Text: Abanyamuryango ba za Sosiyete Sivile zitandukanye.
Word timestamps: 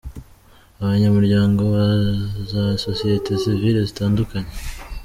Abanyamuryango 0.81 1.61
ba 1.73 1.85
za 2.49 2.63
Sosiyete 2.85 3.29
Sivile 3.41 3.79
zitandukanye. 3.89 4.51